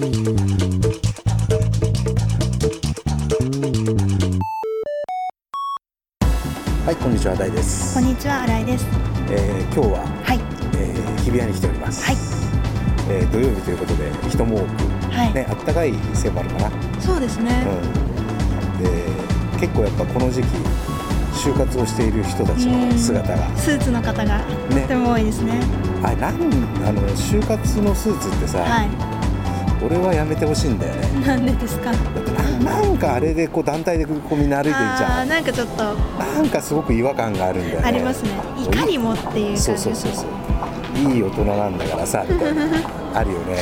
[0.00, 0.06] は
[6.92, 8.86] いこんにちは大ですこんにちは、新井です。
[9.30, 10.40] えー今日は、はい。
[10.78, 12.16] えー日比谷に来ております、はい。
[13.10, 14.68] えー土曜日ということで人も多く、
[15.12, 15.34] はい。
[15.34, 17.50] ねあったかいせいもあるかな、そうですね。
[18.80, 18.88] うん、で
[19.60, 20.46] 結構やっぱこの時期
[21.34, 24.40] 就活をしている人たちの姿がスーツの方が
[24.70, 25.60] とねても多いですね。
[26.02, 26.40] あなん
[26.88, 29.19] あの就活のスーツってさ、は
[29.82, 31.26] 俺はやめてほしいんだよねい。
[31.26, 31.90] なんでですか？
[32.64, 38.30] ななんかあれでこう団体でこうみんな歩いてるじゃんなんかちょっとなんかすごく違和感があるんだよねありますね。
[38.62, 42.62] いかにもっていう感じそうそうそうそういい大人なんだからさみたいな
[43.14, 43.54] あるよね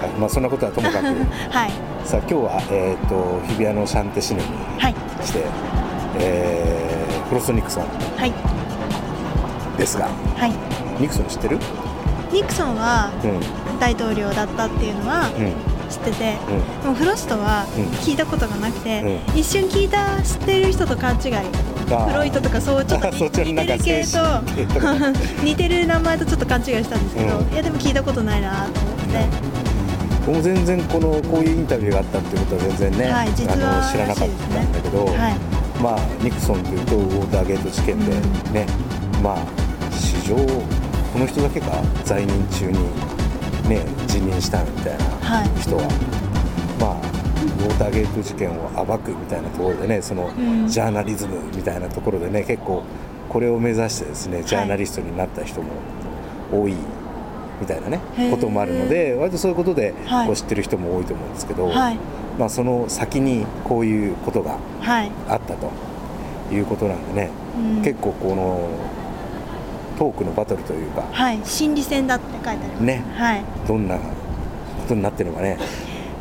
[0.00, 1.04] はいまあそんなことはともかく
[1.50, 1.70] はい。
[2.04, 4.48] さあ今日は、えー、と日比谷のシャンテシネに
[4.78, 4.94] はい。
[5.22, 5.40] して、
[6.18, 7.84] えーフロストニクソン
[8.18, 8.32] はい。
[9.78, 10.06] ですが
[10.36, 10.52] はい。
[10.98, 11.58] ニクソン知ってる？
[12.32, 13.40] ニクソンはうんうん
[13.82, 15.28] 大統領だったっていうのは
[15.90, 16.36] 知ってて、
[16.84, 17.84] うもうフロストはうん。
[17.98, 19.02] 聞いたことがなくて、
[19.34, 21.30] う一瞬聞いた知ってる人と勘違い。
[21.32, 24.18] んフロイトとかそうちょっと似てる系と
[25.42, 27.52] 似てる名前とちょっと勘違いしたんですけど、うん。
[27.52, 29.52] いやでも聞いたことないなと思って。
[30.26, 35.16] 僕も全然このこういうインタビューがあったってことは全然ね、はい実はあの知らなかったんだけど、はい。
[35.82, 38.52] まあニクソンというとウォーターゲート事件でうん。
[38.54, 38.66] ね、
[39.20, 41.66] まあ史上この人だけが
[42.04, 42.78] 在任中に
[43.74, 45.60] ね辞任したみたいなはい。
[45.60, 45.82] 人は、
[46.80, 52.82] まあウォーターゲート事件を暴くみたいなところでねそのうんジャーナリズムみたいなところでね結構
[53.28, 55.68] これを目指してですねジャーナリストになった人も
[56.52, 56.74] 多い
[57.60, 61.98] みたいなねへーこともあるので割とそういうことではいこう知ってる人も多いと思うんですけど、はい。
[62.38, 65.10] まあ、その先にこういうことがはい。
[65.28, 65.70] あったと
[66.52, 67.30] いうことなんでね、
[67.76, 68.68] うん結構この
[70.02, 71.02] トークのバトルというか。
[71.12, 71.38] はい。
[71.44, 72.82] 心理戦だって書いてあります。
[72.82, 73.04] ね。
[73.14, 73.44] はい。
[73.68, 74.02] どんなこ
[74.88, 75.58] とになってるのかね、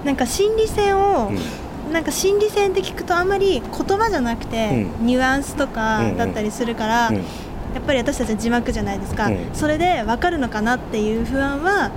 [0.06, 1.92] なんか心理戦を、うん。
[1.92, 6.18] なんか心理戦って聞くとあんまり言葉じゃなくて、うニュアンスとかうんうん。
[6.18, 7.16] だったりするから、うん。
[7.16, 7.22] や
[7.80, 9.50] っぱり私たちは字幕じゃないですか、うん。
[9.54, 11.90] それで分かるのかなっていう不安は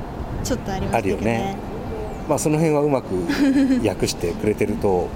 [0.42, 1.22] ちょっとありましたけどね。
[1.24, 1.56] ね。
[2.30, 3.14] まあ、その辺はうまく
[3.86, 5.10] 訳してくれてると思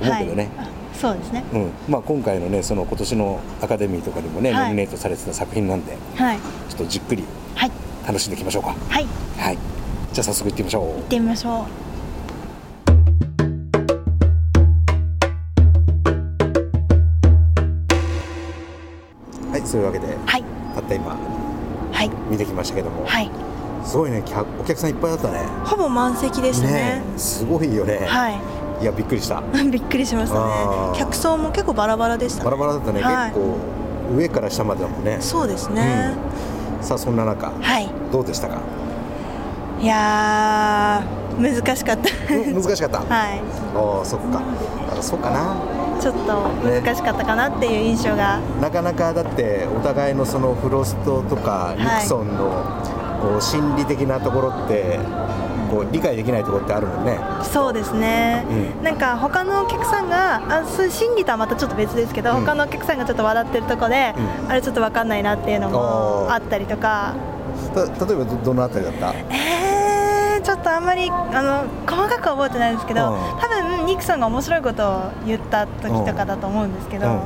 [0.00, 0.70] けどね、はい、あ
[1.00, 1.44] そうですね。
[1.52, 1.70] うん。
[1.88, 4.64] まあ、今回のねその今年のアカデミーとかにもね、はい。
[4.64, 6.38] ノミネートされてた作品なんではい。
[6.68, 7.70] ちょっとじっくりはい。
[8.06, 8.74] 楽しんでいきましょうか。
[8.88, 9.04] はい。
[9.04, 9.58] 行はい。
[10.12, 10.98] じゃあ早速いってみましょう。
[10.98, 11.66] ってみましょ
[19.50, 20.44] はいそういうわけでうはい。
[20.74, 21.16] たった今
[21.92, 22.10] はい。
[22.28, 23.30] 見てきましたけども、はい。
[23.84, 25.38] すごいね客お客さんいっぱいだったね。
[25.64, 26.72] ほぼ満席でしたね。
[26.72, 29.42] ねえすごいよね、はいいやびっくりした。
[29.70, 30.44] びっくりしましたね。
[30.94, 32.44] 客層も結構バラバラでしたね。
[32.44, 33.30] バラバラだったね、はい。
[33.30, 33.56] 結構
[34.16, 35.18] 上から下までだもんね。
[35.20, 36.14] そうですね、
[36.80, 37.88] さあそんな中はい。
[38.12, 38.58] どうでしたか？
[39.80, 42.34] いやー難しかった。
[42.34, 43.40] うん難しかった、 はい。
[43.76, 44.40] ああそっか。
[44.98, 45.54] あそうかな。
[46.00, 46.32] ちょっと
[46.64, 52.44] 難しかったかなっていう印象が、なかなかだってお互いのそのフロストとかニクソンの
[53.20, 55.00] こう心理的なところって
[55.68, 57.18] こう理解できないところってあるもんね。
[57.42, 58.44] そうですね、
[58.80, 62.44] うなんか他のお客さんがあそう心理とはまたちょっと別ですけど、うん。
[62.44, 64.14] 他のお客さんがちょっと笑ってるとこで、
[64.46, 67.14] うあれちょっと分かんないなっていうのもあったりとか。
[67.74, 69.12] た例えばどどのあたりだった？
[69.12, 73.18] えー、ちょっとあんまりあの細かくは覚えてないんですけど、うん。
[73.40, 77.22] 多分ニクソンが面白いことを言った時とかだと思うんですけど、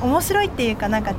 [0.00, 1.16] 面白いっていうかなんか、うん、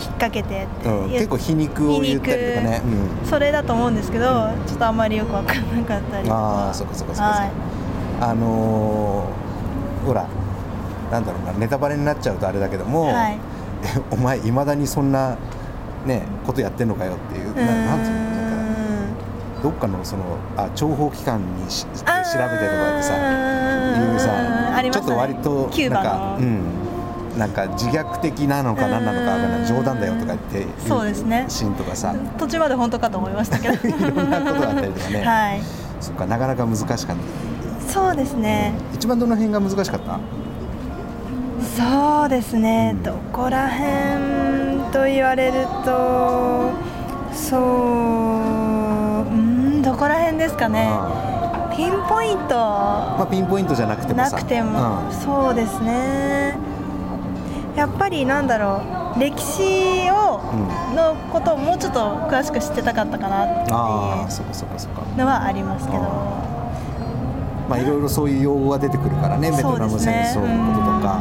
[0.00, 0.88] 引っ掛けてって。
[0.88, 2.82] うん、結構皮肉を言ったりとかね、
[3.22, 4.24] うん、それだと思うんですけど、
[4.66, 6.36] ちょっとあんまりよく分かんなかったりとか。
[6.38, 8.20] ああそっかそっかそっはい。
[8.20, 10.26] か、あのーほら
[11.10, 13.38] なんだろうなネタバレになっちゃうとあれだけども、はい。
[14.10, 15.36] お前いまだにそんな
[16.06, 17.50] ねことやってんのかよっていう。
[17.50, 18.28] うーななんつうの
[19.62, 20.22] どっかのその
[20.56, 24.30] あ諜報機関にしで調べてとかってさいうさ
[24.92, 26.87] ちょっと割となんかの、うん
[27.36, 29.66] なんか自虐的なのか何なのかわかんない。
[29.66, 31.44] 冗談だよとか言って言そうですね。
[31.48, 32.14] シーンとかさ。
[32.38, 33.74] 途中まで本当かと思いましたけど。
[33.74, 35.60] いろんなことがあったりとかね、はい。
[36.00, 37.12] そっかなかなか難しかった。
[37.92, 38.72] そうですね。
[38.94, 40.18] 一番どの辺が難しかった？
[41.76, 43.02] そうですね、うん。
[43.02, 46.70] どこら辺と言われると
[47.32, 47.60] そう
[49.22, 50.88] うんどこら辺ですかね。
[50.88, 52.56] あピンポイント。
[52.58, 55.12] あまあピンポイントじゃなくてもなさくても、うん。
[55.12, 56.56] そうですね
[57.78, 58.82] やっぱりなんだろ
[59.16, 66.02] う歴史をうんのことをもうちょっと詳しく知ってたかったかなっていうのはありますけど。
[67.68, 71.20] まあいろいろそういう用語が出てくるからねベトナム戦争のこととか、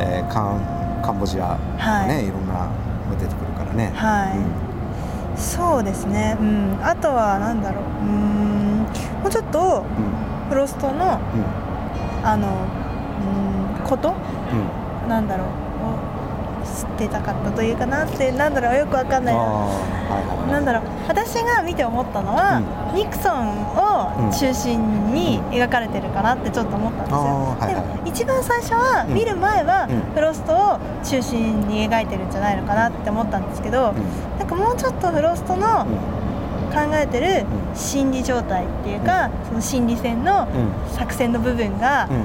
[0.00, 2.24] えーカンカンボジアとかね、はい。
[2.24, 2.70] い、ろんなのが
[3.18, 4.38] 出てくるからね、はい。
[4.38, 5.36] うん。
[5.36, 6.36] そうですね。
[6.40, 6.78] うん。
[6.82, 7.84] あとはなんだろう。
[8.06, 8.86] うん。
[9.22, 10.48] もうちょっとうん。
[10.48, 10.98] フロストのうん。
[12.24, 14.14] あのうんこと？
[15.04, 15.08] うん。
[15.08, 15.46] なんだろう。
[15.48, 15.50] を
[16.78, 19.40] 知ってたかったというかなんてなんだろうよくわかんないな。
[19.40, 20.82] はいはいなんだろう。
[21.06, 22.62] 私が見て思ったのは、
[22.94, 27.74] ニクソンを中心に描かれてるかなってちょっと思ったんですよ、はいはい。
[27.74, 29.14] でも一番最初は、うん。
[29.14, 30.00] 見る前は、うん。
[30.14, 33.92] フロストを中心に描いてるんじゃないのかなって思ったんですけど、
[34.38, 36.18] なんかもうちょっとフロストのうん。
[36.72, 37.76] 考えてるうん。
[37.76, 40.48] 心理状態っていうか、その心理戦の
[40.88, 40.96] うん。
[40.96, 42.24] 作戦の部分がうん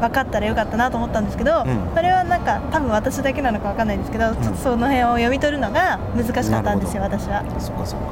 [0.00, 1.94] 分かったらよかったなと思ったんですけど、うん。
[1.94, 7.42] それはなんか多分私だけなのか分かんないんですけど、ちょっとその辺を読み取るのが難しかったんですよな私は。
[7.58, 8.06] そっかそっか。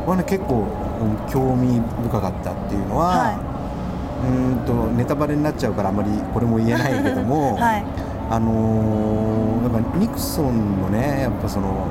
[0.00, 0.66] 僕はね結構
[1.00, 3.50] うん興味深かったっていうのは、は
[4.22, 7.84] うーんとネタバレになっちゃうからあまりこれも言えないけども、 はい。
[8.30, 11.86] あのーやっぱニクソンのねやっぱその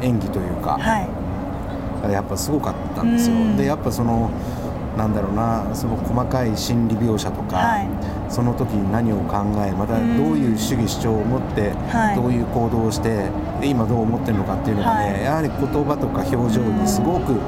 [0.00, 1.08] 演技というか、はい。
[2.12, 3.36] やっぱすごかったんですよ。
[3.36, 3.56] うん。
[3.56, 4.30] でやっぱその
[4.96, 7.88] なんだろうなその細かい心理描写とか、はい
[8.28, 9.36] その時に何を考
[9.66, 12.16] えまたどういう主義主張を持って、はい。
[12.16, 13.30] どういう行動をして
[13.60, 15.24] で今どう思ってるのかっていうのがね、はい。
[15.24, 17.40] やはり言葉とか表情にすごく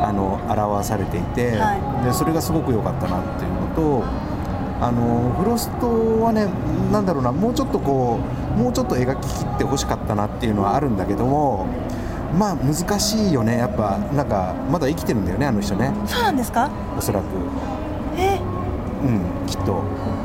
[0.00, 4.04] あの表されていて、はでそれがすごく良かったなっていうのと
[4.80, 6.48] あのフロストはね
[6.92, 8.18] なんだろうなもうちょっとこ
[8.56, 11.66] うもうちょっと描ききってほしかったなっていうのはあるんだけども
[12.38, 13.56] まあ難しいよね。
[13.56, 15.92] やっぱなんかまだ生きてるんだよねあの人ね。
[16.06, 16.68] そうなんですか？
[16.98, 17.24] おそらく。
[18.18, 18.40] え？
[19.04, 19.20] うん
[19.56, 19.82] きっと。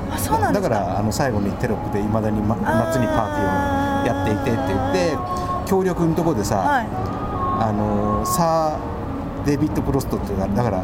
[0.09, 0.37] だすか。
[0.61, 6.87] からあの最後にテロップでいまだに、ま、夏にパーティーをやっていてって言って協力のところでさ、はい。
[7.61, 10.83] あのーサー・デビッド・プロストっていうのがだから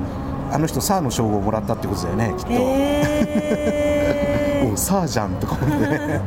[0.52, 3.82] あの人サーの称号をもらったってことだよねきっと、え
[4.74, 5.88] おサーじゃんとか思って。
[5.88, 6.22] ね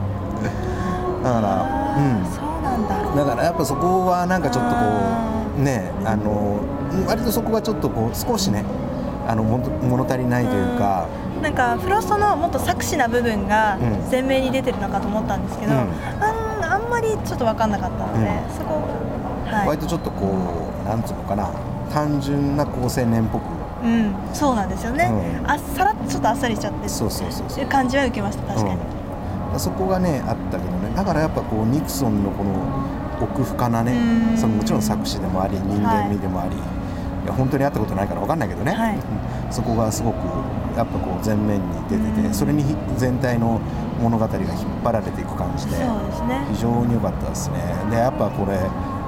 [1.23, 3.25] だからうなんだ。
[3.25, 4.77] からやっぱそこはなんかちょっとこ
[5.59, 8.65] うねあのー割とそこがちょっとこう少しね
[9.27, 11.07] あのも物足りないというか、
[11.43, 14.11] なんかフロストのもっと作詞な部分がうん。
[14.11, 15.79] 前面に出てるのかと思ったんですけど、うん。
[15.79, 18.55] あんあんまりちょっと分かんなかったので、うん。
[18.55, 18.83] そこ
[19.47, 19.69] はい。
[19.69, 21.51] 割とちょっとこうなんつうのかな。
[21.93, 23.43] 単純な高青年っぽく。
[23.83, 24.15] うん。
[24.35, 25.05] そうなんですよね、
[25.41, 25.51] うん。
[25.51, 26.89] あさらっとちょっとあっさりしちゃって。
[26.89, 27.65] そうそうそうそう。
[27.65, 28.81] いう感じは受けました確かに、
[29.53, 30.93] うん、そこがねあったけどね。
[30.95, 32.51] だからやっぱこうニクソンのこの
[33.23, 34.37] 奥深なねうん。
[34.37, 36.59] そのもちろん作詞でもあり人間味でもあり、い、
[37.27, 38.97] や本当に会ったことないから分かんないけどね、はい。
[38.97, 39.53] うん。
[39.53, 40.17] そこがすごく
[40.79, 42.35] やっぱこう前面に出てて、うん。
[42.35, 42.63] それに
[42.97, 43.61] 全体の
[44.01, 44.47] 物語が引っ
[44.85, 45.85] 張られていく感じでね。
[46.53, 47.57] 非常に良かったですね。
[47.91, 48.57] でやっぱこれ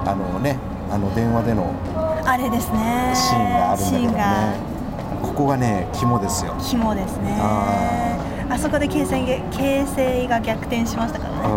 [0.05, 0.57] あのね
[0.91, 1.73] あの電話での
[2.25, 3.13] あれですね。
[3.15, 4.71] シーンがあるんだけどね。
[5.21, 6.53] ここがね肝ですよ。
[6.59, 7.37] 肝ですね。
[7.39, 8.17] あ
[8.49, 11.51] あそこで形勢が形勢が逆転しましたからね、う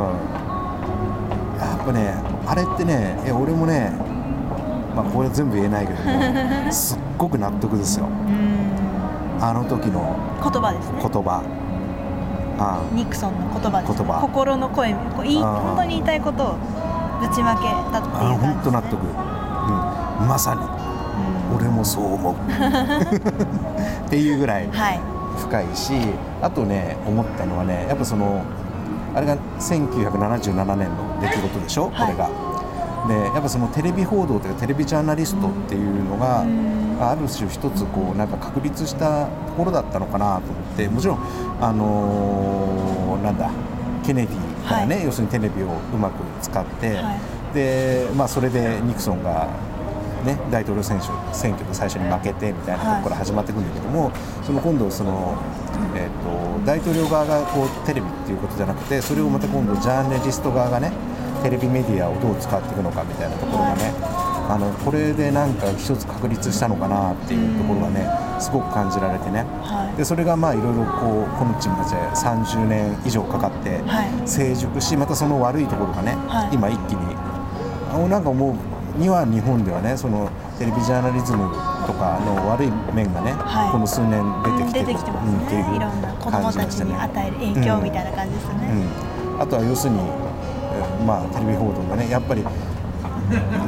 [1.57, 2.15] ん、やっぱね
[2.47, 3.91] あれってねいや俺もね
[4.95, 8.07] まあこれ全部言えないけども すっごく納得ですよ。
[8.07, 8.54] うん
[9.45, 10.99] あの時の言葉ですね。
[11.03, 11.45] 言葉。
[12.57, 14.21] あニクソンの言葉です、ね、言葉。
[14.23, 14.95] 心の声。
[14.95, 16.57] こうい本当に言いたいことを
[17.21, 20.63] ぶちまけたっていうあ感じね、本当納得、うん、まさに。
[20.63, 21.57] うん。
[21.57, 22.35] 俺もそう思う。
[22.35, 25.01] っていうぐらいはい。
[25.37, 25.93] 深いし
[26.41, 28.41] あとね思ったのはねやっぱその
[29.15, 32.13] あれが1977年の出来事でしょ、はい。
[32.15, 32.44] これが。
[33.09, 36.85] でやっぱそのテレビ報道というかテレビジャーナリストっていうのが、うん。
[37.01, 41.19] ある種一つこうなんか確立したところだったのかなと思ってもちろん
[41.61, 43.51] あのーなんだ
[44.05, 47.55] ケネディからね、は要するにテレビをうまく使って、はい。
[47.55, 49.49] でまあ、それでニクソンが、
[50.25, 54.11] ね、大統領選挙選挙で最初に負けてみたいなところから始まっていくんだけども、
[54.43, 55.37] その今度その、
[55.95, 60.93] えー、と大統領側がこうテレビっていうことじゃなくてそれをまた今度ジャーナリスト側がね
[61.45, 63.93] テレビメディアをどう使っていくのかみたいなところがね、
[64.49, 68.09] あのこれでなんか一つ確立したのかなっていうところがね
[68.41, 69.45] すごく感じられてね。
[69.61, 69.97] はい。
[69.99, 74.27] でそれがまあいろいろこうこのチームたちは30年以上かかってはい。
[74.27, 76.55] 成熟しまたその悪いところがね、はい。
[76.55, 77.13] 今一気に。
[78.09, 78.57] なんかも
[78.97, 81.45] うには日本ではねそのテレビジャーナリズム
[81.87, 83.71] とかの悪い面がね、はい。
[83.71, 88.89] この数年出てきてる、出てきてますうんっていうねいろんな子供たちに与える影響みたいな感じですよね、
[89.35, 90.34] うん、あとは要するに、えー
[91.05, 92.43] まあ、テレビ報道がねやっぱり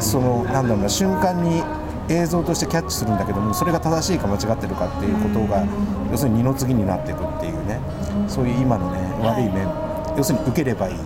[0.01, 1.63] そのなんだろうな瞬間に
[2.09, 5.67] 映像としてキャッチするんだけどもそれが正しいか間違ってるかっていうことが
[6.11, 7.81] 要するに二の次になっていくっていうね
[8.29, 9.69] そういう今のね悪い面、
[10.17, 10.97] 要するに受ければいい。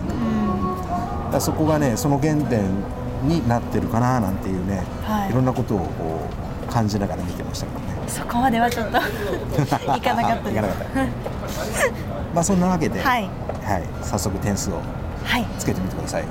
[1.31, 2.61] だそこがねその原点
[3.23, 5.29] になってるかななんていうね、はい。
[5.31, 6.29] い、ろんなことをこ
[6.67, 7.85] う感じながら見てましたけどね。
[8.07, 8.97] そこまではちょっと
[9.97, 10.51] いかなかった
[12.33, 13.29] まあそんなわけで、はい。
[13.63, 15.00] はい、早速点数をはい
[15.59, 16.29] つけてみてくださいよ。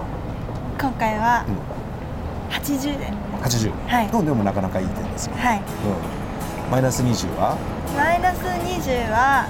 [0.80, 1.56] 今回はうん。
[2.56, 4.08] 80で80、はい。
[4.12, 5.58] うんでもなかなかいい点ですよ、はい。
[5.58, 7.56] うん、マイナス20は、
[7.96, 9.46] マイナス20は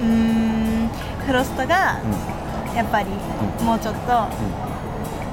[0.00, 0.88] うーん
[1.26, 2.76] フロストがうん。
[2.76, 3.06] やっぱり
[3.64, 4.00] もうちょっと、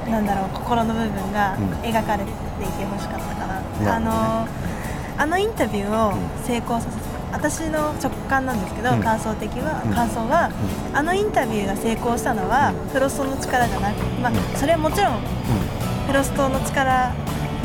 [0.07, 1.65] うなんだろう心の部分がうん。
[1.83, 3.59] 描かれていてほしかったかな、
[3.95, 4.47] あなるほどの
[5.17, 6.43] あのインタビューをうん。
[6.45, 6.97] 成功させ
[7.34, 9.02] 私の直感なんですけど、うん。
[9.02, 9.94] 感想的は、うん。
[9.94, 10.52] 感想は、
[10.94, 12.90] あのインタビューが成功したのは、うん。
[12.90, 14.38] フロストの力じゃなくまあうん。
[14.56, 15.18] それはもちろんん。
[16.06, 17.12] フロストの力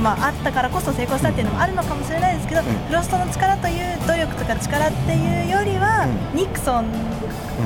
[0.01, 2.65] まあ、あったからこそ成功したっていうのもあるのかもしれないですけど、ん。
[2.65, 6.91] フロストの力という努力とか力っていうよりは、うニクソン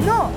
[0.05, 0.31] の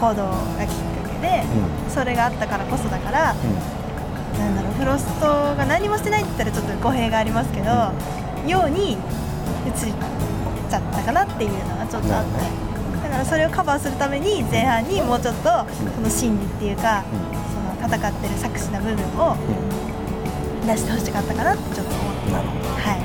[0.00, 0.24] 行動
[0.56, 1.44] がきっかけで、
[1.86, 1.90] うん。
[1.90, 4.40] それがあったからこそだから、うん。
[4.40, 7.70] なんだろうフロストが何もしてないって言ったらちょっと語弊がありますけど、
[8.48, 8.96] ように
[9.66, 9.94] 映っ
[10.70, 12.38] ちゃったかなっていうのがちょっとあって、
[13.02, 17.02] だからそれをカバーするために前半にもうちょっとその心理っていうか、
[17.80, 19.36] その戦ってる作詞な部分を
[20.66, 22.26] 出してほしかったかなってちょっと思って。
[22.28, 22.68] うんなるほど。
[22.70, 23.00] はい。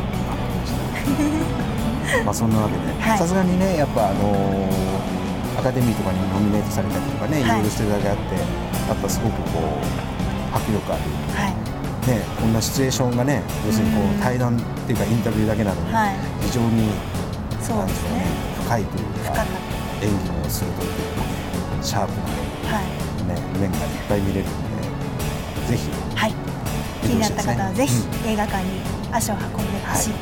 [2.24, 3.18] まあそんなわけはい。
[3.18, 4.96] でさすがにねやっぱあのー
[5.58, 7.60] アカデミーとかにノミネートされたりとかね、い、はい。
[7.60, 11.02] ろいろしてるだけあってやっぱすごくこう迫力ある。
[11.34, 11.56] はい。
[12.12, 14.20] ねこんなシチュエーションがね要するにこうん。
[14.20, 16.16] う対談っていうかインタビューだけなのに、はい。
[16.42, 16.92] 非常に
[17.66, 18.26] そうですね。
[18.62, 19.44] 深いというか
[20.02, 22.14] 演技もするというかシャープ
[22.68, 24.52] たはいな、ね、面がいっぱい見れるの
[25.66, 25.90] でぜひ。
[26.16, 26.34] はい。
[27.02, 28.30] 気になった方はぜひうん。
[28.30, 28.82] 映画館に
[29.12, 30.14] 足を運んでほしい。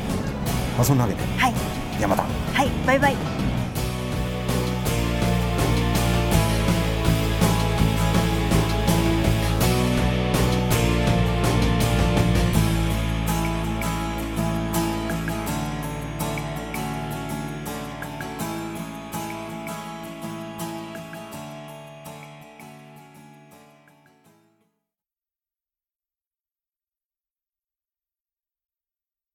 [0.78, 1.54] まあ、そんなわけではい。
[2.00, 2.24] 山田。
[2.24, 2.70] はい。
[2.88, 3.43] バイバイ